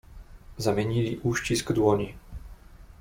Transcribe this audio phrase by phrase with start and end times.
[0.57, 2.13] "Zamienili uścisk dłoni."